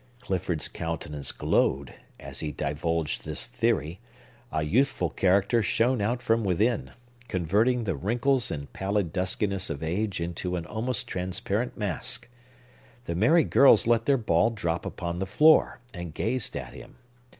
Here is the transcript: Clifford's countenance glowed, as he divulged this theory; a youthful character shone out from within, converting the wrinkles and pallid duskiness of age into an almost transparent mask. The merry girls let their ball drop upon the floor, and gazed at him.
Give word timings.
Clifford's 0.19 0.67
countenance 0.67 1.31
glowed, 1.31 1.93
as 2.19 2.39
he 2.39 2.51
divulged 2.51 3.23
this 3.23 3.45
theory; 3.45 3.99
a 4.51 4.63
youthful 4.63 5.11
character 5.11 5.61
shone 5.61 6.01
out 6.01 6.23
from 6.23 6.43
within, 6.43 6.89
converting 7.27 7.83
the 7.83 7.93
wrinkles 7.95 8.49
and 8.49 8.73
pallid 8.73 9.13
duskiness 9.13 9.69
of 9.69 9.83
age 9.83 10.19
into 10.19 10.55
an 10.55 10.65
almost 10.65 11.05
transparent 11.07 11.77
mask. 11.77 12.27
The 13.05 13.13
merry 13.13 13.43
girls 13.43 13.85
let 13.85 14.07
their 14.07 14.17
ball 14.17 14.49
drop 14.49 14.87
upon 14.87 15.19
the 15.19 15.27
floor, 15.27 15.81
and 15.93 16.15
gazed 16.15 16.57
at 16.57 16.73
him. 16.73 16.95